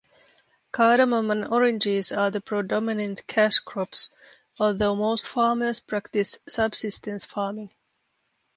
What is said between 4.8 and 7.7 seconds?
most farmers practice subsistence farming.